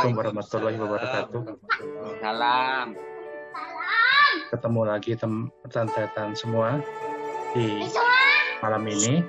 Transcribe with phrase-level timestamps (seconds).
[0.00, 1.40] Assalamualaikum warahmatullahi wabarakatuh.
[2.24, 2.86] Salam.
[4.48, 6.80] Ketemu lagi teman-teman semua
[7.52, 7.84] di
[8.64, 9.20] malam ini.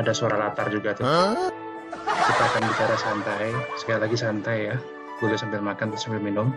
[0.00, 1.04] Ada suara latar juga tuh.
[1.92, 4.76] Kita akan bicara santai, sekali lagi santai ya.
[5.20, 6.56] Boleh sambil makan, sambil minum.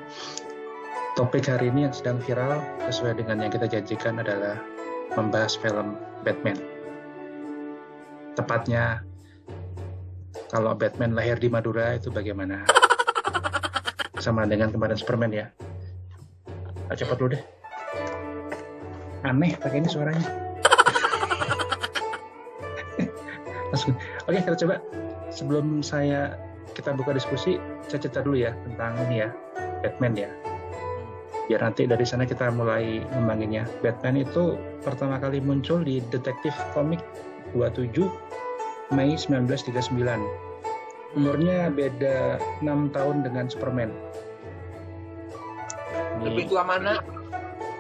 [1.19, 4.63] Topik hari ini yang sedang viral sesuai dengan yang kita janjikan adalah
[5.19, 6.55] membahas film Batman.
[8.31, 9.03] Tepatnya
[10.47, 12.80] kalau Batman lahir di Madura itu bagaimana?
[14.21, 15.49] Sama dengan kemarin Superman ya.
[16.85, 17.41] Ah, cepat dulu deh.
[19.25, 20.21] Aneh pakai ini suaranya.
[23.73, 23.97] Langsung.
[24.29, 24.77] Oke, kita coba
[25.33, 26.37] sebelum saya
[26.77, 27.57] kita buka diskusi,
[27.89, 29.33] saya cerita dulu ya tentang ini ya,
[29.81, 30.29] Batman ya.
[31.49, 33.65] Biar nanti dari sana kita mulai membanginnya.
[33.81, 34.53] Batman itu
[34.85, 37.01] pertama kali muncul di Detektif Komik
[37.57, 38.05] 27
[38.93, 39.97] Mei 1939.
[41.11, 44.10] Umurnya beda 6 tahun dengan Superman.
[46.21, 46.93] Ini Lebih tua mana?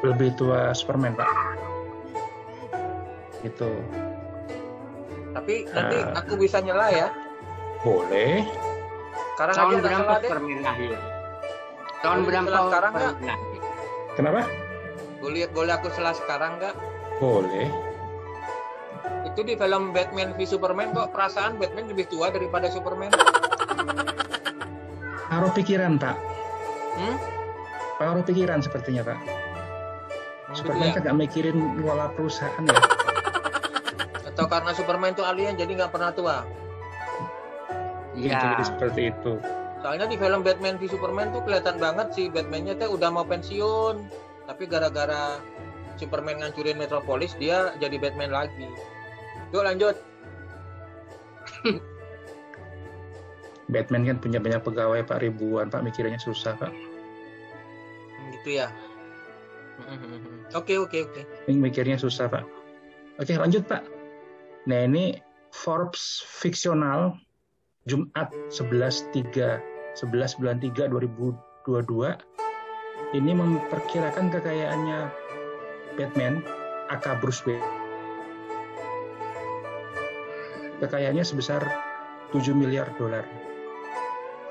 [0.01, 1.29] lebih tua Superman, Pak.
[3.45, 3.69] Gitu.
[5.31, 6.17] Tapi nanti Ah.
[6.17, 7.07] aku bisa nyela ya.
[7.81, 8.41] Boleh.
[9.37, 10.13] Karena Tahun berapa.
[10.19, 10.97] Superman lahir?
[12.01, 13.15] Tahun berapa sekarang nggak?
[14.17, 14.41] Kenapa?
[15.21, 16.73] Boleh boleh aku salah sekarang nggak?
[17.21, 17.69] Boleh.
[19.23, 23.13] Itu di film Batman v Superman kok perasaan Batman lebih tua daripada Superman.
[25.29, 26.17] Paruh pikiran, Pak.
[26.91, 27.15] Hmm?
[28.01, 29.21] Paruh pikiran sepertinya, Pak.
[30.57, 30.97] Superman ya?
[30.97, 32.81] kan nggak mikirin ngelola perusahaan ya.
[34.33, 36.41] Atau karena Superman itu alien jadi nggak pernah tua.
[38.17, 38.57] Iya.
[38.57, 39.37] Jadi seperti itu.
[39.85, 44.01] Soalnya di film Batman v Superman tuh kelihatan banget si Batman-nya tuh udah mau pensiun.
[44.49, 45.37] Tapi gara-gara
[46.01, 48.65] Superman ngancurin Metropolis, dia jadi Batman lagi.
[49.53, 49.93] Yuk lanjut.
[53.71, 55.85] Batman kan punya banyak pegawai, Pak, ribuan, Pak.
[55.85, 56.90] Mikirnya susah, Pak.
[58.41, 58.73] Gitu ya.
[60.57, 61.21] Oke, oke, oke.
[61.45, 62.45] Ini mikirnya susah, Pak.
[63.21, 63.85] Oke, lanjut, Pak.
[64.65, 65.17] Nah, ini
[65.53, 67.17] Forbes fiksional
[67.89, 75.11] Jumat 11 11 bulan 3 2022 ini memperkirakan kekayaannya
[75.99, 76.39] Batman
[76.87, 77.63] aka Bruce Wayne
[80.79, 81.61] kekayaannya sebesar
[82.31, 83.27] 7 miliar dolar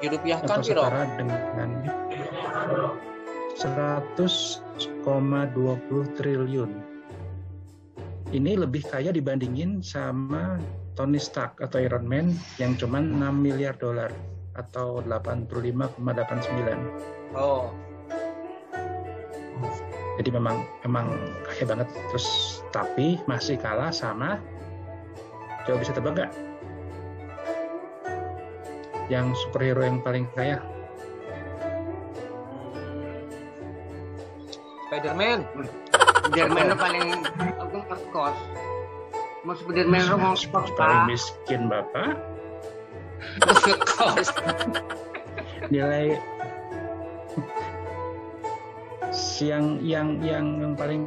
[0.00, 0.82] Dirupiahkan atau piro?
[0.84, 1.68] setara dengan
[3.60, 5.04] 100,20
[6.16, 6.70] triliun.
[8.32, 10.56] Ini lebih kaya dibandingin sama
[10.96, 14.08] Tony Stark atau Iron Man yang cuma 6 miliar dolar
[14.56, 16.00] atau 85,89.
[17.36, 17.68] Oh,
[20.16, 21.12] Jadi memang memang
[21.44, 24.40] kaya banget terus tapi masih kalah sama
[25.68, 26.32] coba bisa tebak nggak?
[29.12, 30.64] Yang superhero yang paling kaya
[34.90, 35.46] Spider-Man.
[36.26, 37.06] Spiderman itu paling
[37.62, 38.36] aku ngekos.
[39.46, 42.18] Mau Spiderman lu mau ngekos paling miskin bapak
[43.46, 44.34] Ngekos.
[45.72, 46.18] nilai
[49.38, 51.06] yang yang yang yang paling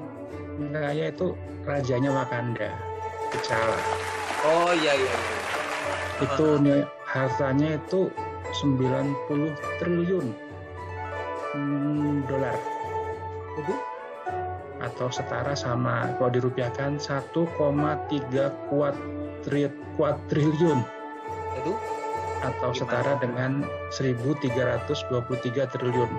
[0.72, 1.36] kaya itu
[1.68, 2.72] rajanya Wakanda
[3.36, 3.76] T'Challa
[4.48, 5.12] Oh iya iya.
[5.12, 6.24] iya.
[6.24, 8.08] itu nilai hartanya itu
[8.64, 9.52] 90
[9.84, 10.28] triliun
[11.52, 12.73] hmm, dolar.
[14.84, 17.32] Atau setara sama kalau dirupiahkan 1,3
[18.68, 18.96] kuat
[19.96, 20.80] kuadriliun
[21.62, 21.78] Aduh,
[22.44, 22.80] atau Gimana?
[22.80, 23.52] setara dengan
[23.94, 26.12] 1.323 triliun.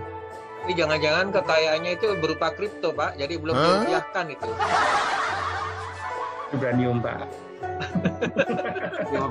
[0.65, 3.21] ini jangan-jangan kekayaannya itu berupa kripto, Pak.
[3.21, 3.85] Jadi belum Hah?
[3.85, 4.49] dirupiahkan itu.
[6.55, 7.29] Vibranium, Pak.
[9.13, 9.27] Cuma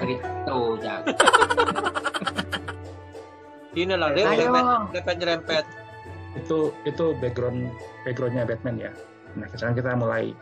[0.00, 0.58] kripto.
[3.74, 4.54] Ini lah, dia Ayo.
[4.54, 5.64] rempet nyerempet.
[6.34, 7.70] Itu itu background
[8.02, 8.92] backgroundnya Batman ya.
[9.38, 10.34] Nah, sekarang kita mulai.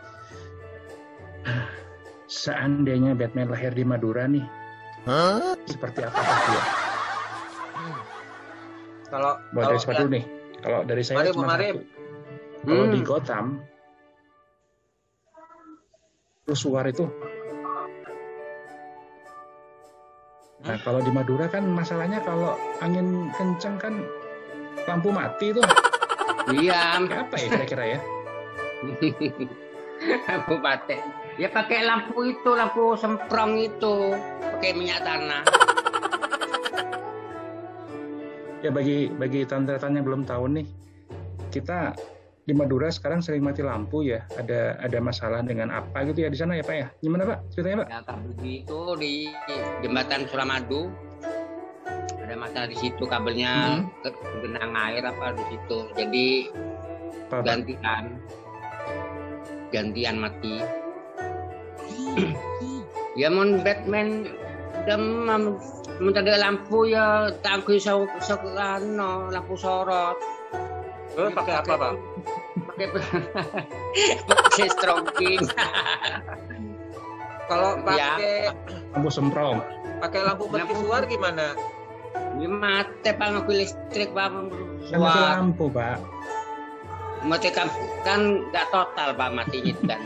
[2.23, 4.41] Seandainya Batman lahir di Madura nih,
[5.69, 6.63] seperti apakah dia?
[9.11, 10.25] Kalau kalau dari siapa ya, nih?
[10.63, 11.67] Kalau dari saya Mari, cuma mari.
[11.69, 11.79] satu.
[12.63, 12.93] Kalau Hmm.
[12.95, 13.45] di Gotham,
[16.43, 17.07] Rusuar itu.
[20.63, 23.99] Nah, kalau di Madura kan masalahnya kalau angin kenceng kan
[24.87, 25.65] lampu mati tuh.
[26.51, 27.99] Iya, Kayak apa ya kira-kira ya?
[30.27, 30.99] lampu batik.
[31.39, 35.43] Ya pakai lampu itu, lampu semprong itu, pakai minyak tanah.
[38.63, 40.67] Ya bagi bagi tanda-tanda yang belum tahu nih,
[41.51, 41.95] kita
[42.43, 44.23] di Madura sekarang sering mati lampu ya.
[44.35, 46.87] Ada ada masalah dengan apa gitu ya di sana ya Pak ya?
[46.99, 47.37] Gimana Pak?
[47.55, 47.87] Ceritanya Pak?
[47.89, 47.99] Ya,
[48.37, 49.13] begitu di
[49.83, 50.91] jembatan Suramadu
[52.53, 53.89] di situ kabelnya Hmm.
[53.99, 54.09] ke
[54.39, 55.77] genang air apa di situ.
[55.93, 56.27] Jadi
[57.27, 57.41] Pak?
[57.41, 58.03] gantian
[59.69, 60.61] gantian mati.
[63.19, 64.29] ya mon Batman
[64.85, 65.25] dem
[65.97, 70.17] mencari lampu ya tangguh so, so, ano, lampu sorot.
[71.13, 71.93] Eh, pakai apa, Pak?
[72.69, 72.85] Pakai
[74.29, 75.41] pakai stroking.
[77.45, 78.17] Kalau Ya.
[78.17, 78.35] pakai
[78.93, 79.57] Lampu semprong.
[79.99, 81.53] pakai lampu mercusuar gimana?
[82.33, 84.27] Ini mati pak mobil listrik pak.
[84.33, 85.97] Kan mati Wah, lampu, Pak.
[87.23, 87.71] mati kan
[88.03, 90.01] kan nggak total pak matinya itu kan.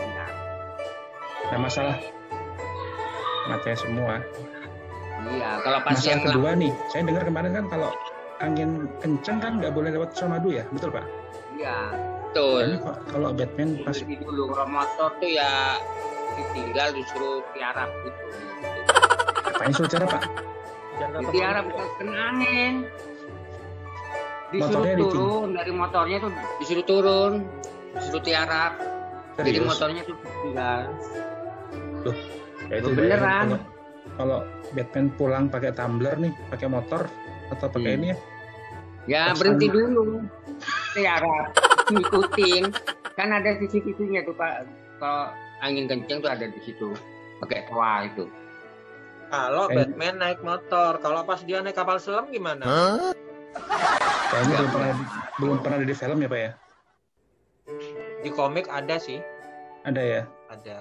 [1.50, 1.98] Nah, masalah
[3.48, 4.22] mati semua.
[5.28, 7.92] Iya, kalau pas Masalah yang kedua nih, saya dengar kemarin kan kalau
[8.38, 11.04] angin kenceng kan nggak boleh lewat Sonadu ya, betul Pak?
[11.58, 11.78] Iya,
[12.22, 12.78] betul.
[13.10, 15.82] kalau Batman pas dulu kalau motor tuh ya
[16.38, 18.22] ditinggal disuruh tiarap gitu.
[19.58, 20.24] apain suruh cara Pak?
[21.32, 21.66] Tiarap
[21.98, 22.74] kena angin.
[24.48, 26.32] Disuruh Motornya turun dari motornya tuh
[26.64, 27.34] disuruh turun,
[28.00, 28.74] disuruh tiarap.
[29.38, 29.68] Jadi Serius?
[29.68, 30.80] motornya tuh tinggal.
[32.72, 33.46] Ya itu Beneran.
[33.46, 33.60] Kalau,
[34.16, 34.40] kalau
[34.72, 37.06] Batman pulang pakai tumbler nih, pakai motor
[37.52, 38.00] atau pakai Hmm.
[38.02, 38.18] ini ya?
[39.08, 40.24] Ya Pas berhenti dulu.
[40.96, 41.46] Tiarap,
[41.92, 42.64] ngikutin.
[43.16, 44.68] Kan ada CCTV-nya tuh Pak.
[45.00, 46.92] Kalau angin kenceng tuh ada di situ.
[47.44, 48.26] Pakai toa itu.
[49.28, 52.64] Kalau Kayak- Batman naik motor, kalau pas dia naik kapal selam gimana?
[54.28, 54.92] Kayaknya Ya, belum pernah
[55.38, 56.52] belum pernah ada di film ya Pak ya?
[58.18, 59.20] Di komik ada sih,
[59.84, 60.22] Ada ya?
[60.48, 60.78] ada.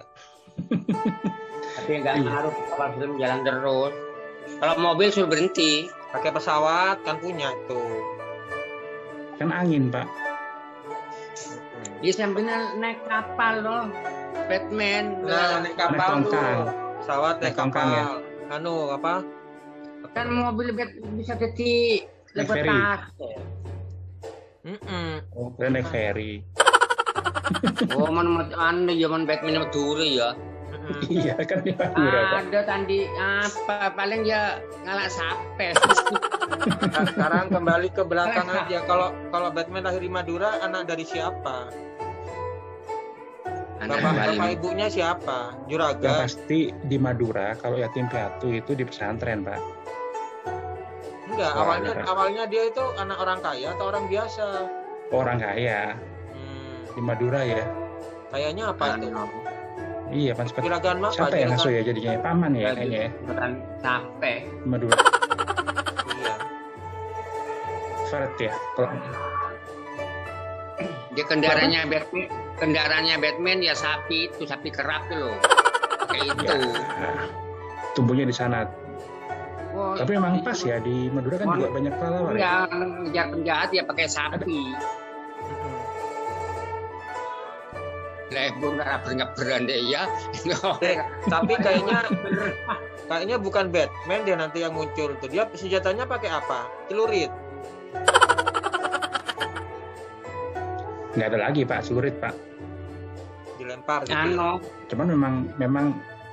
[1.77, 2.25] Tapi nggak Iya.
[2.25, 3.93] ngaruh kapal selam jalan terus.
[4.57, 5.91] Kalau mobil suruh berhenti.
[6.07, 7.99] Pakai pesawat kan punya tuh.
[9.37, 10.07] Kan angin Pak.
[10.07, 11.93] Hmm.
[12.01, 13.85] Dia sambilnya naik kapal loh.
[14.47, 15.21] Batman.
[15.21, 16.57] Nah, naik Naik kapal tuh.
[16.97, 17.99] Pesawat naik Naik tongkang kapal.
[17.99, 18.07] ya?
[18.47, 19.27] Anu apa?
[20.15, 22.05] Kan mobil Bat- bisa jadi
[22.37, 22.69] ferry.
[22.71, 23.03] tas.
[24.67, 25.11] Mm-mm.
[25.35, 26.43] Oh, naik ferry.
[27.95, 30.31] Oh, man, anu zaman Batman Madura ya.
[30.67, 30.99] Mm-mm.
[31.07, 32.43] iya kan di Madura.
[32.43, 35.67] Ada tadi apa paling dia ngalak sape.
[35.71, 38.83] Nah, sekarang kembali ke belakang aja.
[38.85, 41.71] Kalau kalau Batman lahir di Madura, anak dari siapa?
[43.87, 44.35] Anak Bapak, kembali.
[44.35, 45.39] bapak ibunya siapa?
[45.55, 46.15] Yang Juragan.
[46.21, 49.61] pasti di Madura kalau yatim piatu itu di pesantren Pak.
[51.27, 52.03] Enggak, Wah, awalnya ada.
[52.09, 54.47] awalnya dia itu anak orang kaya atau orang biasa?
[55.09, 55.95] Orang kaya
[56.29, 57.63] Hmm, di Madura ya.
[58.29, 59.07] kayaknya apa itu?
[60.09, 61.09] Iya kan seperti Juragan apa?
[61.13, 64.35] siapa yang ngasuh ya jadinya paman ya kayaknya ya Bukan sape.
[64.47, 64.97] di Madura.
[66.13, 66.35] Iya.
[68.05, 68.53] Fred ya.
[68.73, 68.89] Kalau
[71.17, 72.29] Dia kendaraannya Batman,
[72.61, 75.37] kendaraannya Batman ya sapi itu sapi kerap tuh loh.
[76.13, 76.45] Kayak itu.
[76.45, 77.11] ya,
[77.97, 78.69] tumbuhnya di sana.
[79.77, 82.41] Oh, Tapi emang pas ya di Madura kan Mon- juga banyak kelelawar ya.
[82.41, 84.61] Ya, ngejar penjahat ya pakai sapi.
[88.27, 90.05] Lebur nggak bernyeberan deh ya.
[90.85, 90.97] Eh,
[91.33, 92.05] tapi kayaknya
[93.09, 95.29] kayaknya bukan Batman dia nanti yang muncul tuh.
[95.33, 96.69] Dia senjatanya pakai apa?
[96.93, 97.33] Celurit.
[101.17, 102.35] Nggak ada lagi Pak, celurit Pak.
[103.57, 104.13] Dilempar gitu.
[104.13, 104.29] ya.
[104.29, 104.61] Anu,
[104.93, 105.87] Cuman memang memang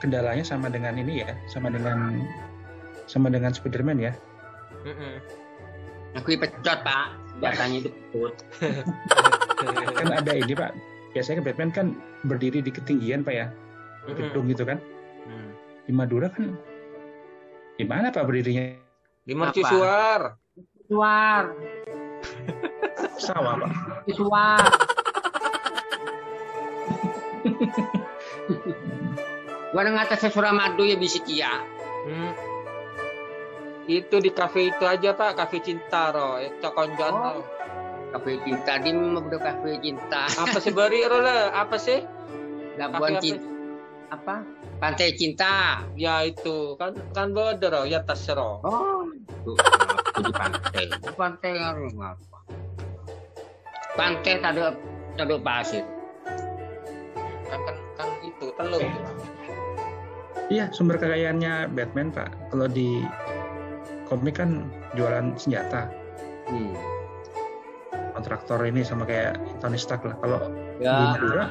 [0.03, 2.19] kendalanya sama dengan ini ya, sama dengan
[3.07, 4.11] sama dengan Spiderman ya.
[6.19, 7.15] Aku pecot pak.
[7.39, 8.35] Datanya itu pecot.
[9.97, 10.75] Kan ada ini Pak.
[11.15, 11.87] Biasanya kan Batman kan
[12.25, 13.47] berdiri di ketinggian Pak ya,
[14.11, 14.81] gedung gitu kan.
[15.29, 15.53] Hmm.
[15.85, 16.57] Di Madura kan
[17.77, 18.75] di mana Pak berdirinya?
[19.23, 20.35] Di mercusuar.
[20.89, 21.53] Suar,
[23.19, 23.69] Sawah Pak.
[24.13, 24.65] suar.
[29.73, 31.49] Gua ngatas Suramadu ya bisa kia.
[32.05, 32.31] Hmm.
[33.89, 37.19] Itu di kafe itu aja Pak, kafe cinta roh, ya, cokonjon Oh.
[37.19, 37.43] roh.
[38.13, 40.29] Kafe cinta di mau kafe cinta.
[40.29, 41.51] Apa sih beri roh lah?
[41.51, 41.99] Apa sih?
[42.77, 43.43] Labuan cinta.
[44.13, 44.45] Apa?
[44.77, 45.81] Pantai cinta.
[45.97, 48.61] Ya itu kan kan bodoh roh, ya tas roh.
[48.61, 50.83] Oh, itu aku di pantai.
[51.17, 52.37] Pantai yang apa?
[53.93, 54.59] Pantai tadi
[55.13, 55.83] tadi pasir.
[57.45, 58.81] Kan kan, kan itu telur.
[60.49, 62.29] Iya, sumber kekayaannya Batman Pak.
[62.49, 63.05] Kalau di
[64.09, 65.89] komik kan jualan senjata,
[66.43, 66.75] Hmm.
[68.13, 70.13] kontraktor ini sama kayak Tony Stark lah.
[70.21, 70.39] Kalau
[70.77, 71.45] di Ya, Madura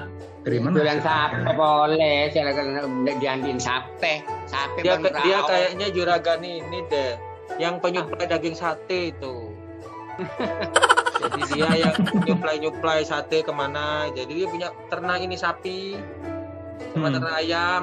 [0.45, 0.75] dari mana?
[0.79, 2.31] jualan sape boleh.
[3.19, 4.23] Diambil sape.
[4.47, 7.19] Sape Dia dia kayaknya juragan ini deh,
[7.59, 9.51] yang penyuplai daging sate itu.
[11.23, 11.95] Jadi dia yang
[12.27, 14.11] nyuplai nyuplai sate ke mana?
[14.11, 15.95] Jadi dia punya ternak ini sapi,
[16.93, 17.15] sama Hmm.
[17.17, 17.83] ternak ayam.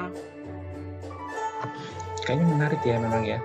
[2.20, 3.38] Kayaknya menarik ya memang ya.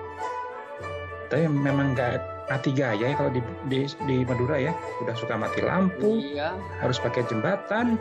[1.26, 2.12] Tapi memang nggak
[2.46, 4.70] mati gaya ya kalau di, di di Madura ya
[5.02, 6.54] udah suka mati lampu Iya.
[6.78, 7.98] harus pakai jembatan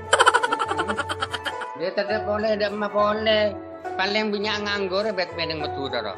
[1.82, 3.52] Dia tidak boleh, tidak mah boleh.
[3.98, 5.60] Paling banyak nganggur Batman yang
[5.90, 6.16] dah.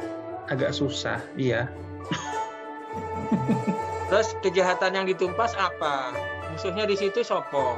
[0.48, 1.68] agak susah iya
[4.08, 6.16] Terus kejahatan yang ditumpas apa?
[6.52, 7.76] Musuhnya di situ sopo.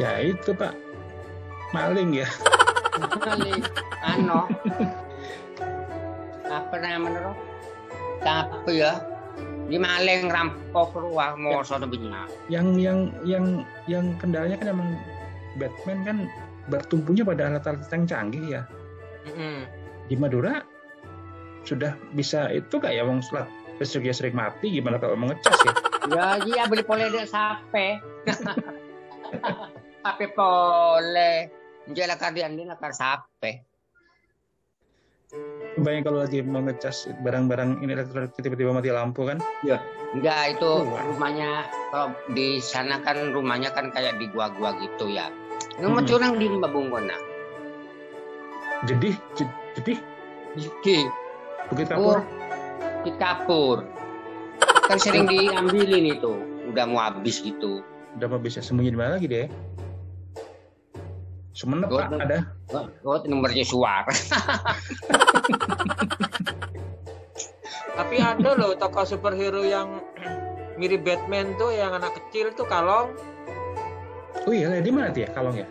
[0.00, 0.72] ya itu pak
[1.76, 2.28] maling ya
[3.20, 3.60] Kali
[4.00, 4.48] ano.
[6.48, 7.36] Apa namanya?
[8.24, 9.04] Tapi ya.
[9.68, 12.28] Di maling rampok ruah mau sono banyak.
[12.52, 14.90] yang yang yang yang kendalanya kan emang
[15.56, 16.18] Batman kan
[16.68, 18.62] bertumpunya pada alat-alat yang canggih ya
[19.24, 19.64] Mm-mm.
[20.12, 20.60] di Madura
[21.64, 23.48] sudah bisa itu kayak wong selat
[23.78, 25.72] listrik ya sering mati gimana kalau mau ngecas ya
[26.10, 28.02] Ya iya beli boleh dia sape.
[30.02, 31.46] Sape boleh.
[31.94, 33.62] Jela kalian dia nakar sape.
[35.78, 39.38] Bayang kalau lagi mau ngecas barang-barang ini elektronik tiba-tiba mati lampu kan
[40.12, 41.06] Enggak itu Wah.
[41.08, 45.30] rumahnya kalau di sana kan rumahnya kan kayak di gua-gua gitu ya.
[45.78, 45.96] Ini Hmm.
[45.96, 47.16] mau curang di Mbak Bunggona.
[48.82, 49.94] jadi jadi
[50.52, 50.98] Jadi
[51.70, 52.41] bukit kapur, kapur
[53.02, 53.84] di kapur.
[54.86, 56.32] Kan sering diambilin itu.
[56.66, 57.82] Udah mau habis gitu.
[58.12, 59.48] udah mau bisa sembunyi di mana lagi deh
[61.52, 62.38] Sumenep Gua- pak ada
[63.04, 64.08] Oh, nomornya suara.
[67.92, 70.00] Tapi ada loh tokoh superhero yang
[70.80, 73.12] mirip Batman tuh yang anak kecil tuh kalong.
[74.42, 75.68] oh iya di mana tuh ya kalong ya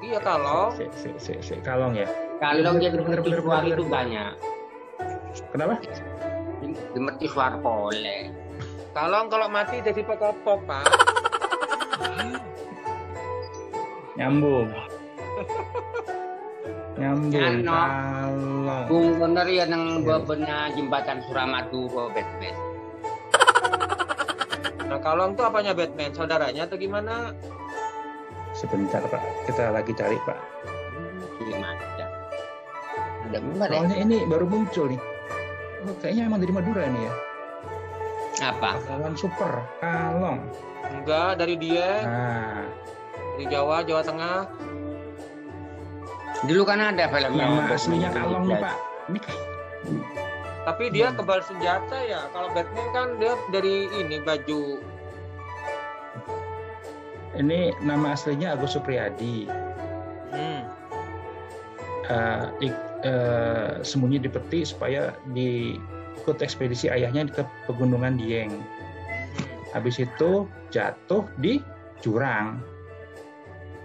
[0.00, 0.70] iya kalong.
[0.72, 2.06] si, si, si, si, kalong ya
[2.40, 4.32] Bener, jadi bener, bener, suara bener, itu banyak.
[5.52, 5.80] Kenapa
[6.62, 8.30] Di mercusuar boleh.
[8.92, 10.86] Kalong kalau mati jadi pokok pak.
[14.20, 14.68] nyambung
[17.00, 17.72] nyambung Nyano.
[17.72, 22.56] kalong Bung bener ya nang bebenah jembatan Suramadu Batman.
[24.92, 26.12] Nah kalong tuh apanya Batman?
[26.12, 27.32] Saudaranya atau gimana?
[28.60, 30.38] sebentar pak kita lagi cari pak
[31.40, 32.04] Gimana?
[33.30, 33.78] Udah bener ya?
[33.78, 35.00] soalnya ini baru muncul nih
[35.82, 37.14] oh, kayaknya emang dari Madura ini ya
[38.46, 38.78] Apa?
[38.78, 40.40] pahlawan super kalong
[40.90, 42.64] Enggak dari dia nah
[43.30, 44.38] dari Jawa Jawa Tengah.
[46.42, 49.42] Dulu kan ada film nama aslinya kalong nih pak ini kayak
[50.60, 51.16] Tapi dia Hmm.
[51.16, 52.20] kebal senjata ya.
[52.28, 54.76] Kalau Batman kan dia dari ini baju.
[57.32, 59.48] ini nama aslinya Agus Supriyadi
[60.28, 60.62] Hmm.
[62.04, 65.76] Eh, ik- eh, sembunyi di peti supaya di
[66.20, 68.52] ikut ekspedisi ayahnya ke pegunungan Dieng.
[68.52, 68.64] Hmm.
[69.72, 71.62] Habis itu jatuh di
[72.04, 72.60] jurang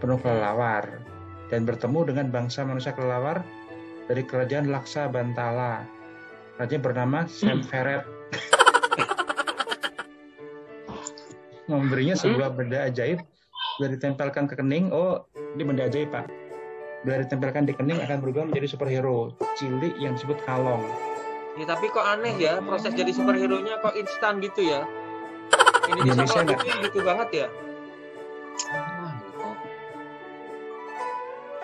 [0.04, 1.00] penuh kelelawar
[1.48, 3.46] dan bertemu dengan bangsa manusia kelelawar
[4.06, 5.86] dari kerajaan Laksa Bantala.
[6.56, 8.08] Raja bernama Sam Ferret.
[11.72, 13.20] Memberinya sebuah benda ajaib
[13.76, 14.88] bila ditempelkan ke kening.
[14.94, 16.45] Oh, ini benda ajaib pak.
[17.06, 19.30] Bila ditempelkan di kening akan berubah menjadi superhero
[19.62, 20.82] cilik yang disebut kalong.
[21.54, 24.82] Ya tapi kok aneh ya proses jadi superhero nya kok instan gitu ya.
[25.86, 26.60] Indonesia Indonesia kok nggak?
[26.66, 27.48] gitu, gitu banget ya.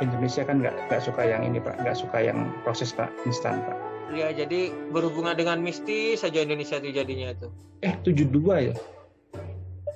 [0.02, 3.78] Indonesia kan nggak nggak suka yang ini pak, nggak suka yang proses pak instan pak.
[4.14, 7.48] Ya jadi berhubungan dengan mistis saja Indonesia itu jadinya itu.
[7.82, 8.76] Eh 72 ya?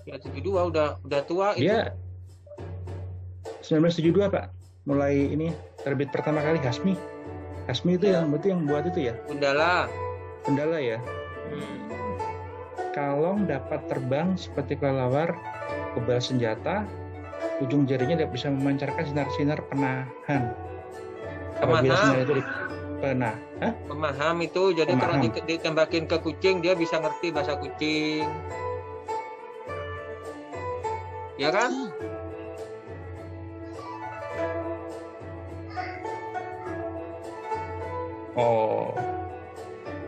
[0.10, 1.70] Ya 72 udah udah tua itu.
[1.70, 1.94] Dia
[3.66, 4.54] 1972 pak,
[4.86, 5.50] mulai ini
[5.82, 6.94] terbit pertama kali Hasmi.
[7.66, 9.90] Hasmi itu yang berarti yang buat itu ya, Gundala.
[10.46, 11.02] kendala ya.
[11.50, 11.90] Hmm.
[12.94, 15.34] Kalong dapat terbang seperti kelelawar,
[15.98, 16.86] kebal senjata,
[17.60, 20.54] ujung jarinya dia bisa memancarkan sinar-sinar penahan.
[21.58, 22.06] Apabila Pemaham.
[22.06, 23.74] sinar itu dipenah, Hah?
[23.90, 25.34] Pemaham itu jadi kalau Pemaham.
[25.34, 28.30] di- ditembakin ke kucing dia bisa ngerti bahasa kucing.
[31.36, 31.90] Ya kan?
[38.36, 38.92] Oh,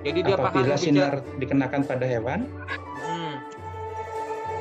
[0.02, 0.84] Jadi dia paham apabila bicara.
[0.84, 2.40] sinar dikenakan pada hewan,
[2.98, 3.36] Hmm.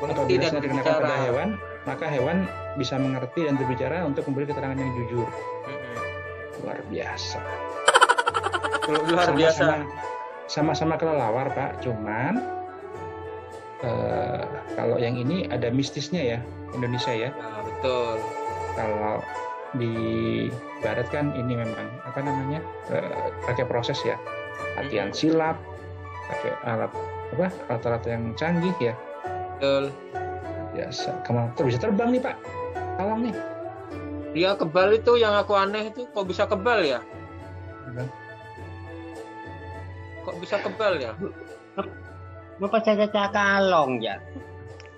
[0.02, 1.48] Apabila sinar dikenakan pada hewan,
[1.82, 5.28] maka hewan bisa mengerti dan berbicara untuk memberi keterangan yang jujur.
[5.64, 5.96] Mm-mm.
[6.60, 7.40] Luar biasa.
[9.06, 9.64] Luar biasa.
[10.46, 11.80] Sama-sama- kelelawar, Pak.
[11.80, 12.38] Cuman
[13.82, 14.42] eh,
[14.72, 16.38] kalau yang ini ada mistisnya ya,
[16.72, 17.30] Indonesia ya.
[17.32, 18.16] Nah, betul.
[18.72, 19.16] Kalau
[19.74, 19.92] di
[20.84, 24.14] Barat kan ini memang apa namanya eh, pakai proses ya,
[24.78, 25.58] latihan silap,
[26.30, 26.92] pakai alat
[27.34, 28.94] apa alat-alat yang canggih ya.
[29.58, 29.90] Betul.
[30.76, 31.10] Biasa.
[31.24, 32.36] Ke mana tuh bisa terbang nih Pak?
[33.00, 33.34] Kalong nih.
[34.36, 37.00] Dia kebal itu yang aku aneh itu kok bisa kebal ya?
[40.22, 41.16] Kok bisa kebal ya?
[42.60, 44.20] Mau pas ada cakalong ya.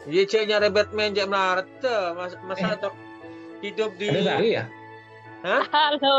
[0.09, 2.17] Iya cek nyari Batman cek melarat tuh.
[2.19, 3.08] Mas, masa Eh.
[3.63, 4.65] Hidup di Ada tari ya?
[5.43, 6.19] Halo.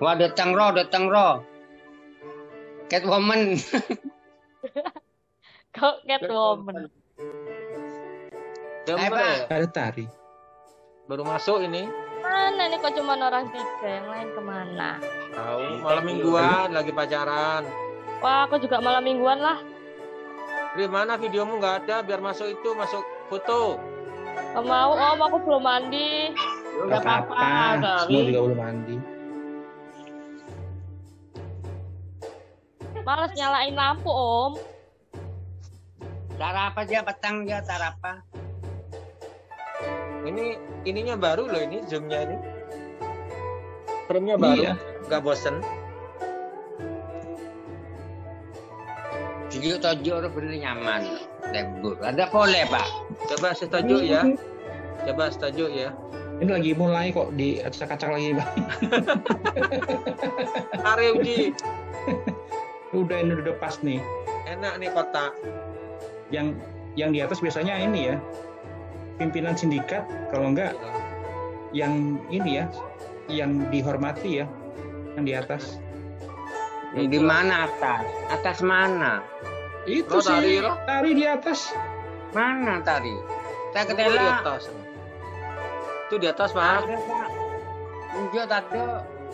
[0.00, 1.40] Wah datang roh, datang roh.
[2.88, 3.56] Catwoman.
[5.76, 6.88] Kok Catwoman?
[8.88, 9.48] Ya?
[9.48, 10.08] Ada tari.
[11.08, 11.88] Baru masuk ini.
[12.18, 14.90] Mana nih kok cuma orang tiga, yang lain ke mana?
[15.32, 17.62] Tahu malam mingguan lagi pacaran.
[18.18, 19.62] Wah, aku juga malam mingguan lah.
[20.74, 22.02] Di mana videomu nggak ada?
[22.02, 23.78] Biar masuk itu masuk foto.
[24.54, 26.32] Gak mau, om, aku belum mandi.
[26.78, 28.96] Udah apa-apa, Semua juga belum mandi.
[33.04, 34.52] Males nyalain lampu, om.
[36.38, 38.22] Cara apa dia petang dia cara apa?
[40.22, 42.36] Ini ininya baru loh ini zoomnya ini.
[44.06, 44.62] Frame-nya baru.
[44.62, 44.72] Iya.
[45.08, 45.56] Nggak bosen.
[49.48, 51.02] Video tojo bener nyaman.
[51.48, 51.96] Lebur.
[52.04, 52.86] Ada boleh pak.
[53.26, 54.22] Coba setuju ya.
[55.08, 55.90] Coba setuju ya.
[56.38, 58.52] Ini lagi mulai kok di acak-acak lagi, Bang.
[60.94, 61.50] Areu Ji.
[62.94, 63.98] Udah ini udah pas nih.
[64.46, 65.34] Enak nih kotak.
[66.30, 66.54] Yang
[66.94, 68.16] yang di atas biasanya ini ya.
[69.18, 70.78] Pimpinan sindikat kalau enggak
[71.74, 72.70] yang ini ya,
[73.26, 74.46] yang dihormati ya,
[75.18, 75.82] yang di atas.
[76.94, 78.06] Di mana atas?
[78.32, 79.20] Atas mana?
[79.84, 80.76] Itu Oh, tari, sih Roh.
[80.86, 81.74] tari di atas.
[82.32, 83.14] Mana tadi?
[83.72, 84.62] Kita Itu di atas.
[86.08, 86.84] Itu di atas, Pak.
[86.84, 87.28] Ada pak.
[88.16, 88.80] Unjuk tadi.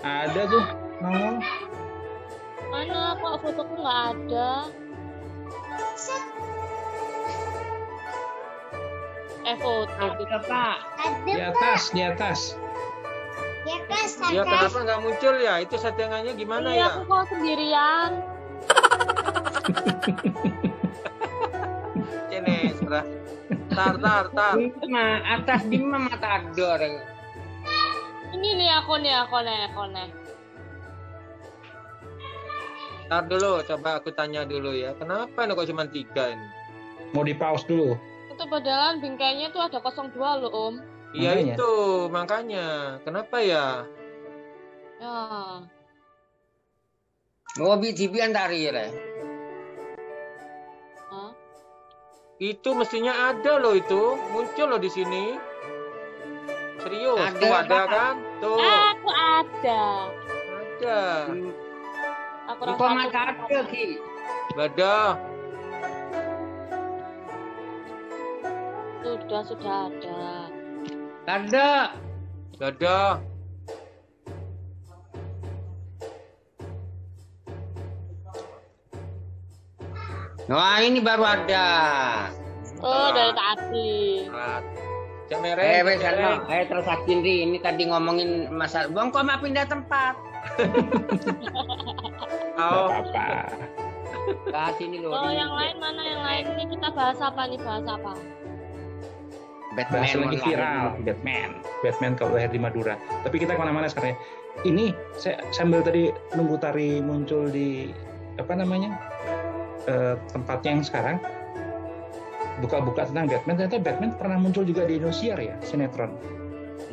[0.04, 0.64] Ada tuh
[1.00, 1.35] nongol.
[2.70, 4.52] Mana kok fotoku nggak ada?
[9.44, 9.94] Eh foto.
[9.94, 10.76] Ada pak.
[11.24, 12.40] Di atas, di atas.
[13.64, 14.44] Ya kan, Ya Saka?
[14.44, 15.54] kenapa nggak muncul ya?
[15.57, 16.88] Itu settingannya gimana Iya, ya?
[16.92, 18.11] aku kok sendirian.
[22.94, 23.07] Brah.
[23.74, 24.54] Tar, tar, tar.
[24.87, 26.78] Mah atas di mana matador.
[28.30, 30.09] Ini nih aku nih, aku nih, aku nih.
[33.11, 34.94] Tar dulu, coba aku tanya dulu ya.
[34.94, 36.46] Kenapa ini kok cuma tiga ini?
[37.11, 37.98] Mau di pause dulu.
[38.30, 40.74] Itu padahal bingkainya tuh ada 02 loh, Om.
[41.14, 41.54] Iya Makanya.
[41.54, 41.72] itu,
[42.11, 42.66] makanya.
[43.02, 43.66] Kenapa ya?
[44.98, 45.18] Ya.
[47.62, 48.90] Oh bi tibian tari ya.
[52.44, 54.20] Itu mestinya ada loh itu.
[54.37, 55.40] Muncul loh di sini.
[56.85, 58.14] Serius, Ada, tuh ada kan?
[58.44, 59.85] Tuh, Aku ada.
[60.61, 61.00] ada.
[62.52, 63.96] Aku rasa mata ada ki?
[64.52, 65.16] Badah.
[69.04, 70.20] sudah sudah ada.
[71.24, 71.72] Ada.
[72.61, 73.34] Badah.
[80.48, 81.68] Wah ini baru ada.
[82.85, 83.92] Oh, dari tadi.
[84.28, 84.64] Rat.
[85.24, 85.98] Cek Eh, wes.
[86.04, 86.44] Salma.
[86.52, 88.92] Eh, terus Indri, ini tadi ngomongin masalah.
[88.92, 90.14] Bang, kok mau pindah tempat?
[92.54, 93.50] Oh, apa-apa.
[94.46, 95.11] Ke sini loh.
[95.11, 95.42] Oh, ini.
[95.42, 96.44] yang lain mana yang lain?
[96.54, 97.59] Ini kita bahas apa nih?
[97.59, 98.12] Bahas apa?
[99.74, 101.50] Batman Bahas lagi viral, Batman.
[101.83, 102.94] Batman kalau lahir di Madura.
[103.26, 104.14] Tapi kita ke mana-mana sekarang.
[104.14, 104.18] ya.
[104.62, 107.90] Ini saya sambil tadi nunggu tari muncul di
[108.38, 108.94] apa namanya
[109.88, 111.16] eh, tempatnya yang sekarang
[112.62, 116.14] buka-buka tentang Batman ternyata Batman pernah muncul juga di Indosiar ya sinetron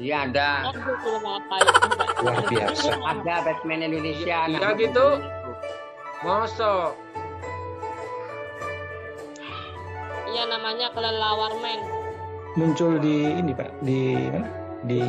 [0.02, 0.74] Iya ada.
[2.26, 4.50] Luar biasa Ada Batman Indonesia.
[4.50, 5.08] Iya gitu.
[6.26, 6.98] Mosok.
[10.32, 11.82] Iya namanya kelelawar men.
[12.60, 14.48] muncul di ini pak di mana
[14.84, 15.00] di.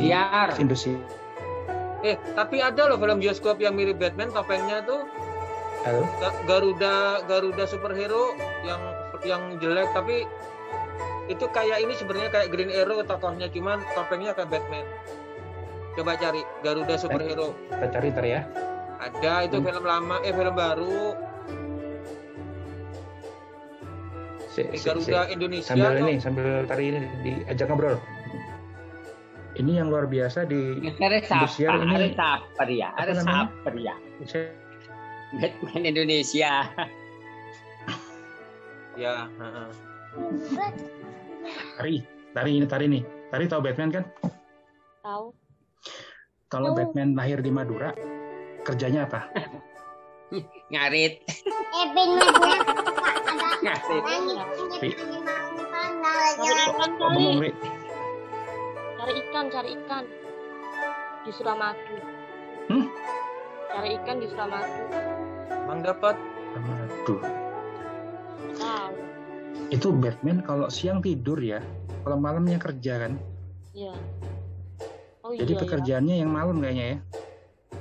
[0.59, 0.95] Indosiar
[2.03, 5.07] Eh, tapi ada loh film bioskop yang mirip Batman, topengnya tuh
[5.83, 6.07] Halo?
[6.17, 8.31] Ga- Garuda Garuda superhero
[8.63, 8.81] yang
[9.21, 10.23] yang jelek tapi
[11.25, 14.85] itu kayak ini sebenarnya kayak Green Arrow tokohnya cuman topengnya kayak Batman.
[15.93, 17.51] Coba cari Garuda superhero.
[17.69, 18.41] kita cari ntar ya
[18.97, 19.65] Ada itu Hmm.
[19.65, 20.99] film lama eh film baru
[24.47, 24.85] si, si- si.
[24.85, 25.99] Garuda Indonesia sambil tuh.
[26.01, 27.99] ini sambil tari ini diajak ngobrol
[29.53, 31.35] ini yang luar biasa di Ada siapa?
[31.37, 32.87] Indosiar ini- Ada siapa dia?
[32.89, 33.11] apa Ada
[33.75, 33.93] dia?
[34.23, 34.62] saya-
[35.37, 36.69] Batman Indonesia.
[38.93, 39.69] Ya, heeh.
[41.77, 43.01] tari tari ini tari nih
[43.33, 44.05] tari tahu Batman kan
[45.01, 45.33] Tahu?
[46.47, 46.75] kalau Oh.
[46.77, 47.97] Batman lahir di Madura
[48.61, 49.25] kerjanya apa
[50.73, 51.21] Ngarit.
[51.29, 52.57] Eh, Madura,
[53.61, 53.93] Ngarit.
[56.41, 57.53] Cari ikan?
[58.97, 60.03] Cari ikan, cari ikan.
[61.21, 61.97] Di Suramadu.
[62.73, 62.89] Hmm?
[63.69, 65.22] Cari ikan di Suramadu.
[65.73, 66.13] Emang dapat?
[66.53, 67.17] Aduh,
[68.61, 68.93] Tahu.
[69.73, 71.65] itu Batman kalau siang tidur ya,
[72.05, 73.17] kalau malamnya kerja kan.
[73.73, 73.97] Iya.
[75.25, 76.93] Oh Jadi iya, pekerjaannya yang malam kayaknya ya.
[76.93, 76.97] ya.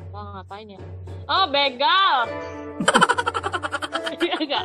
[0.08, 0.80] Wah, ngapain ya?
[1.28, 2.16] Oh, begal.
[4.24, 4.64] Iya, enggak.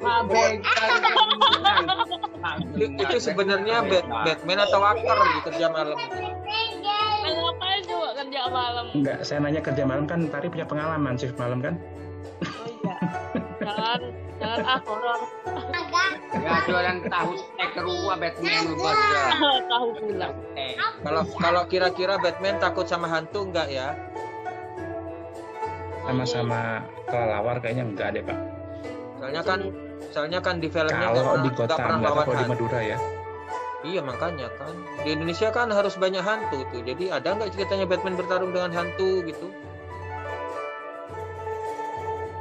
[0.00, 0.92] Pak Begal.
[3.04, 5.98] Itu, sebenarnya Bat- Batman atau Walker di kerja malam.
[8.46, 8.86] Kerja malam?
[8.94, 11.74] Enggak, saya nanya kerja malam kan Tari punya pengalaman shift malam kan.
[12.38, 12.96] Oh iya.
[13.58, 14.00] Jangan,
[14.38, 15.20] jangan ah horor.
[15.66, 16.10] Agak.
[16.36, 18.94] Ya jualan tahu stek kerua Batman bos.
[19.72, 20.28] Tahu pula.
[21.02, 23.98] Kalau kalau kira-kira Batman takut sama hantu enggak ya?
[26.06, 28.38] Sama-sama kelelawar kayaknya enggak deh Pak.
[29.18, 29.58] Soalnya kan
[30.14, 32.44] soalnya kan di filmnya Kalau pernah- di nggak Gotham, kalau di.
[32.46, 32.98] Madura ya.
[33.86, 34.74] Iya makanya kan
[35.06, 36.82] di Indonesia kan harus banyak hantu tuh.
[36.82, 39.46] Jadi ada nggak ceritanya Batman bertarung dengan hantu gitu?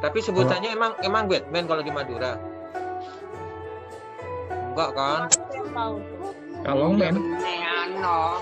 [0.01, 2.33] Tapi sebutannya emang emang Batman kalau di Madura.
[4.73, 5.21] Enggak kan?
[6.65, 8.41] Kalau men, ano.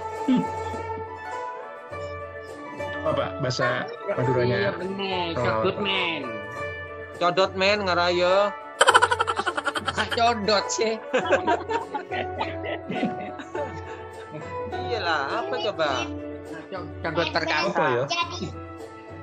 [3.04, 3.84] apa bahasa
[4.16, 4.56] Maduranya?
[4.56, 5.44] Iya bener, Oh.
[5.44, 6.24] sebut men.
[7.20, 8.56] Codot men ngaraya.
[10.16, 10.96] Codot sih.
[14.74, 15.90] Iyalah, apa coba?
[16.74, 17.86] Codot Apa terkata.
[17.92, 18.06] ya?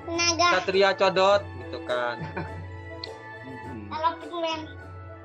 [0.07, 2.17] Tenaga Satria codot gitu kan.
[3.91, 4.61] kalau Batman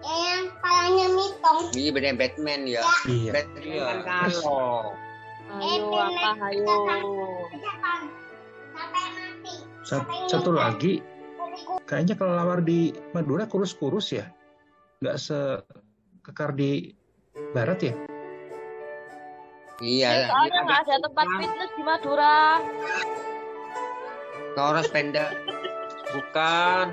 [0.01, 1.59] ya yang palanya mitong.
[1.73, 2.81] Iya bener Batman ya.
[3.05, 3.31] Iya.
[3.33, 3.83] Batman Iya.
[3.85, 4.93] kan kalau.
[5.45, 6.77] Ayo apa ayo.
[10.25, 11.05] Satu lagi,
[11.85, 14.25] kayaknya kelelawar di Madura kurus-kurus ya.
[15.01, 16.89] Nggak sekekar di
[17.53, 17.93] Barat ya.
[19.83, 20.31] Iya.
[20.31, 22.63] Soalnya nggak ada tempat fitness di Madura.
[24.55, 25.31] Toros pendek.
[26.15, 26.85] Bukan.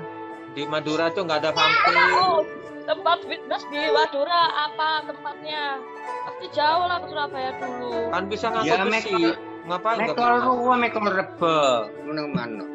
[0.53, 1.95] Di Madura tuh nggak ada vampir.
[2.19, 2.43] Oh,
[2.83, 5.79] tempat fitness di Madura apa tempatnya?
[6.27, 8.11] Pasti jauh lah ke Surabaya dulu.
[8.11, 9.23] Kan bisa ngangkut Ya, besi.
[9.63, 11.59] Ngapain Mekol ruwa, mekol rebe.
[12.03, 12.65] Mana mana.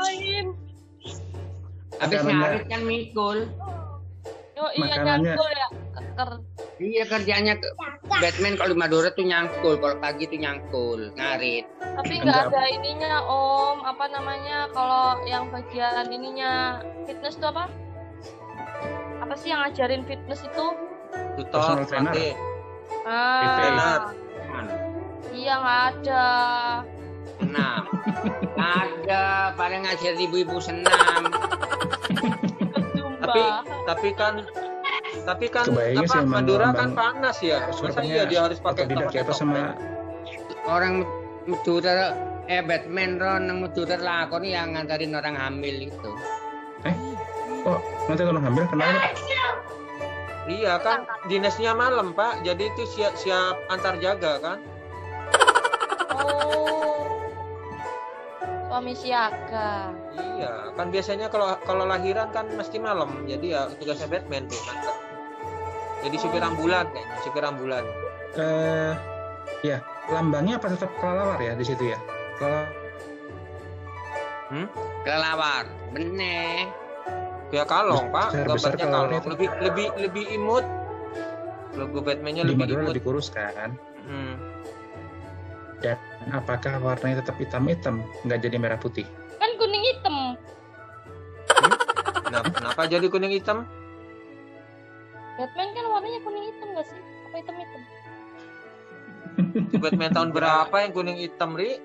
[0.00, 0.56] Lain.
[2.00, 3.44] Habis ngarit kan mikul.
[4.58, 5.68] Oh iya nyangkul ya.
[6.18, 6.42] Keker.
[6.82, 7.74] Iya kerjanya ke-
[8.10, 11.70] Batman kalau di Madura tuh nyangkul, kalau pagi tuh nyangkul, ngarit.
[11.78, 12.50] Tapi nggak Enggak.
[12.50, 13.86] ada ininya Om.
[13.86, 17.70] Apa namanya kalau yang bagian ininya fitness itu apa?
[19.22, 20.66] Apa sih yang ngajarin fitness itu?
[21.38, 22.34] Tutor, trainer.
[23.06, 24.10] Ah,
[25.30, 26.26] iya nggak ada.
[27.38, 27.82] Senam.
[28.58, 31.30] ada, paling ngajar ibu-ibu senam.
[33.18, 33.42] Tapi
[33.84, 34.40] tapi kan
[35.28, 37.68] tapi kan Kebayangnya apa sih emang Madura kan panas ya.
[37.68, 39.76] Masa iya dia harus pakai ya, pakai atau sama
[40.64, 41.04] Orang
[41.44, 42.16] Madura,
[42.48, 46.12] eh Batman ron yang Madura lakon yang ngantarin orang hamil itu.
[47.68, 49.12] oh nanti kalau hamil kenapa?
[50.48, 54.58] Iya kan dinasnya malam pak, jadi itu siap siap antar jaga kan.
[56.16, 57.04] Oh.
[58.68, 59.92] Suami siaga.
[60.16, 65.07] Iya kan biasanya kalau kalau lahiran kan mesti malam, jadi ya tugasnya Batman tuh antar.
[65.98, 67.84] Jadi supir ambulan kayaknya, supir ambulan.
[68.38, 68.92] Eh,
[69.66, 71.98] ya lambangnya apa tetap kelelawar ya di situ ya?
[72.38, 72.68] Kelelawar.
[75.04, 76.70] Kelelawar, bener.
[77.48, 79.10] Ya kalong pak, Besar- gambarnya kalong.
[79.16, 79.28] itu.
[79.32, 80.64] Lebih lebih lebih imut.
[81.76, 82.92] Logo Batmannya lebih imut.
[82.92, 83.76] lebih kurus kan?
[84.04, 84.36] Hmm.
[86.28, 89.06] Apakah warnanya tetap hitam-hitam, nggak jadi merah putih?
[89.40, 90.16] Kan kuning hitam.
[92.28, 93.64] Kenapa, kenapa jadi kuning hitam?
[95.38, 96.98] Batman kan warnanya kuning hitam nggak sih?
[96.98, 97.82] Apa hitam hitam?
[99.78, 101.78] Batman tahun berapa yang kuning hitam, Ri?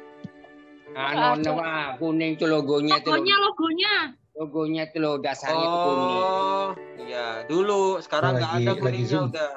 [0.97, 3.13] Anu nawa kuning itu logonya itu.
[3.13, 3.93] Logonya logonya.
[4.33, 6.17] Logonya itu lo dasarnya itu kuning.
[6.17, 6.67] Oh,
[7.05, 7.45] iya.
[7.45, 9.51] Dulu, sekarang nggak ada lagi kuningnya udah.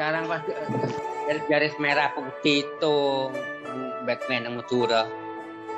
[0.00, 0.40] Sekarang pas
[1.28, 2.96] garis-garis merah putih itu
[4.08, 5.04] Batman yang Madura.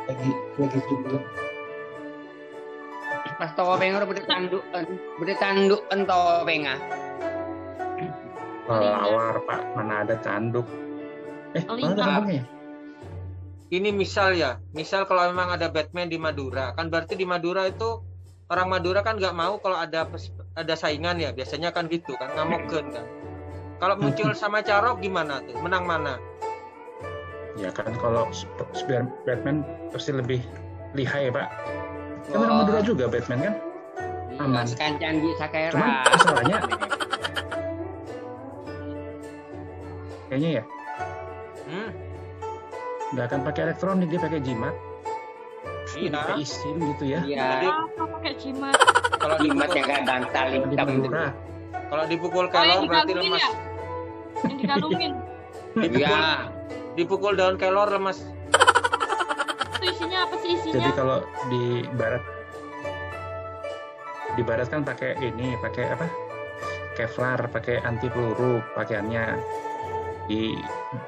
[0.06, 0.30] Lagi
[0.62, 1.18] lagi juga.
[3.34, 4.84] Pas topeng udah beri tandukan,
[5.18, 6.78] beri tandukan topeng ah.
[8.62, 10.66] Kelelawar pak, mana ada tanduk?
[11.52, 12.04] Eh, Oh, mana ada iya.
[12.06, 12.44] tanduknya?
[13.72, 18.04] Ini misal ya, misal kalau memang ada Batman di Madura, kan berarti di Madura itu
[18.46, 20.04] orang Madura kan nggak mau kalau ada
[20.52, 23.06] ada saingan ya, biasanya kan gitu kan, ngamokeun kan.
[23.80, 25.56] Kalau muncul sama Carok gimana tuh?
[25.58, 26.20] Menang mana?
[27.56, 28.28] Ya kan kalau
[29.24, 30.40] Batman pasti lebih
[30.92, 31.48] lihai pak.
[32.28, 32.58] Kan orang Oh.
[32.62, 33.54] Madura juga Batman kan?
[34.40, 34.64] Aman.
[34.64, 35.72] Sekancan di Sakera.
[35.72, 36.56] Cuman masalahnya
[40.32, 40.64] kayaknya ya
[41.62, 41.88] Hmm?
[43.12, 44.72] nggak akan pakai elektronik dia pakai jimat.
[45.92, 46.10] Iya.
[46.10, 47.20] pakai isim gitu ya.
[47.22, 47.48] Iya.
[47.68, 48.76] Apa pakai jimat?
[49.14, 51.08] Kalau Jimat yang kayak bantal hitam gitu.
[51.86, 53.38] Kalau dipukul Oh, kelor berarti dikalungin lemas.
[53.38, 53.50] ya?
[54.42, 55.12] Yang dikalungin.
[55.84, 56.24] Dipukul, Iya.
[56.94, 58.18] dipukul daun kelor lemas.
[59.70, 60.74] Itu isinya apa sih isinya?
[60.74, 61.64] Jadi kalau di
[61.94, 62.24] barat
[64.32, 66.06] di barat kan pakai ini, pakai apa?
[66.92, 69.24] Kevlar, pakai anti peluru pakaiannya.
[70.24, 70.54] Di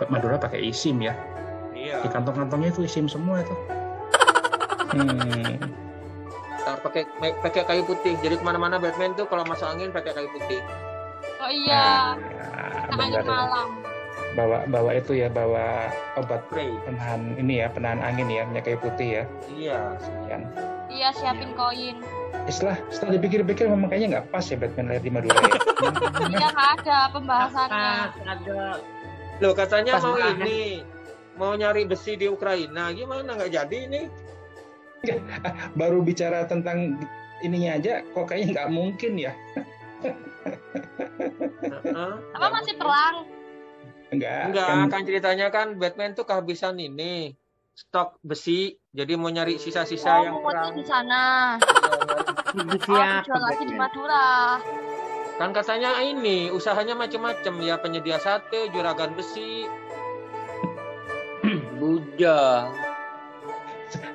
[0.07, 1.15] Madura pakai isim ya.
[1.71, 2.07] Di Iya.
[2.07, 3.55] kantong-kantongnya itu isim semua itu.
[4.95, 5.59] Hmm.
[6.63, 7.03] Ntar pakai
[7.43, 8.15] pakai kayu putih.
[8.23, 10.63] Jadi ke mana-mana Batman tuh kalau masuk angin pakai kayu putih.
[11.37, 13.23] Oh iya, Nah, benar angin ya.
[13.27, 13.69] malam.
[14.35, 16.71] Bawa bawa itu ya, bawa obat Spray.
[16.83, 19.25] penahan ini ya, penahan angin ya, minyak kayu putih ya.
[19.51, 19.79] Iya.
[19.99, 20.43] Sekian.
[20.89, 21.97] Iya, siapin koin.
[22.47, 25.59] Setelah setelah dipikir-pikir memang kayaknya nggak pas ya Batman lahir di Madura ya.
[26.33, 27.91] Iya, nggak ada pembahasannya.
[28.25, 28.59] ada
[29.39, 30.37] Loh katanya Pas mau banget.
[30.39, 30.61] ini
[31.35, 32.91] mau nyari besi di Ukraina.
[32.91, 34.03] Gimana nggak jadi ini?
[35.81, 36.97] Baru bicara tentang
[37.41, 39.33] ininya aja, kok kayaknya nggak mungkin ya.
[41.65, 42.13] Heeh.
[42.33, 43.27] Apa masih perang?
[44.09, 44.43] Enggak.
[44.49, 47.35] Enggak, kan kan ceritanya kan Batman tuh kehabisan ini
[47.75, 50.71] stok besi, jadi mau nyari sisa-sisa Oh, yang perang.
[50.73, 51.23] di sana.
[52.55, 53.75] Siapa dijual lagi di?
[53.75, 54.63] Madura.
[55.35, 59.67] Kan katanya ini usahanya macam-macam ya penyedia sate, juragan besi.
[61.81, 62.71] Buja.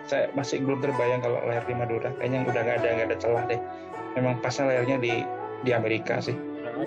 [0.10, 2.10] saya masih belum terbayang kalau lahir di Madura.
[2.18, 3.60] Kayaknya udah nggak ada nggak ada celah deh.
[4.18, 5.14] Memang pasnya lahirnya di
[5.62, 6.34] di Amerika sih.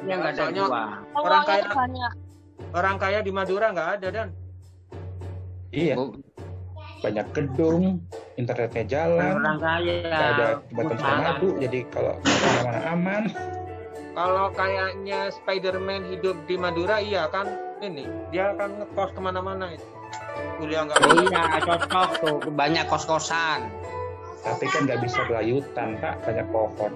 [0.03, 0.43] Nggak ada.
[1.15, 2.13] Oh, Orang kaya- banyak.
[2.73, 4.29] Orang kaya di Madura nggak ada dan.
[5.73, 5.97] Iya,
[7.01, 8.05] banyak gedung,
[8.37, 10.05] internetnya jalan, Orang kaya.
[10.05, 13.23] ada madu, jadi kalau ke mana-mana aman.
[14.13, 17.49] Kalau kayaknya Spider-Man hidup di Madura iya kan
[17.81, 19.89] ini dia akan ngekos ke mana-mana itu.
[20.61, 21.33] Kuliah nggak Oh bisa.
[21.33, 22.37] iya, cocok tuh.
[22.53, 23.61] Banyak kos-kosan.
[24.45, 26.15] Tapi kan nggak bisa berlayutan, Pak.
[26.23, 26.93] Banyak pohon.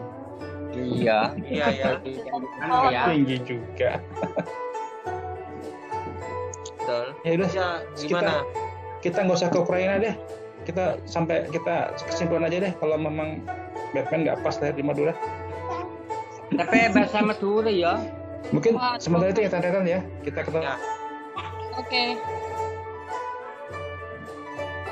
[0.76, 1.32] Iya.
[1.40, 1.90] Iya ya.
[2.60, 3.02] Kan ya.
[3.08, 3.96] Tinggi juga.
[6.76, 7.06] Betul.
[7.24, 8.32] Ya udah, Ya gimana?
[9.00, 10.14] kita nggak usah ke Ukraina deh.
[10.62, 13.40] Kita sampai kita kesimpulan aja deh kalau memang
[13.94, 15.14] Batman nggak pas lahir di Madura.
[16.54, 17.98] Tapi bahasa Madura ya.
[18.54, 20.00] Mungkin Wah, sementara itu ya Tantan ya.
[20.22, 20.76] Kita ketemu Ya.
[21.76, 22.04] Oke.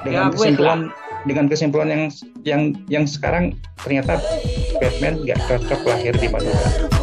[0.05, 0.81] dengan Ya, kesimpulan
[1.25, 2.05] dengan kesimpulan yang
[2.45, 2.63] yang
[2.93, 4.21] yang sekarang ternyata
[4.77, 6.94] Batman nggak cocok lahir di Madura.